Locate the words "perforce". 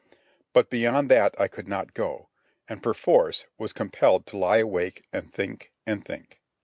2.81-3.45